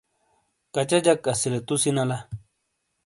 [0.73, 2.17] کَچہ جَک اَسِیلے تُو سی نَلا؟